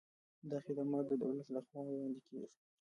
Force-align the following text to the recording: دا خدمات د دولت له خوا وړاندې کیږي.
دا 0.49 0.57
خدمات 0.65 1.05
د 1.07 1.11
دولت 1.23 1.47
له 1.55 1.61
خوا 1.67 1.81
وړاندې 1.87 2.21
کیږي. 2.27 2.47